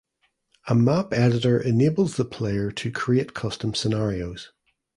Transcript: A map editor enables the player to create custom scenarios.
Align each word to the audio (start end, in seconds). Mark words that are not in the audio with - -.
A 0.67 0.73
map 0.73 1.13
editor 1.13 1.59
enables 1.59 2.17
the 2.17 2.25
player 2.25 2.71
to 2.71 2.89
create 2.91 3.35
custom 3.35 3.75
scenarios. 3.75 4.51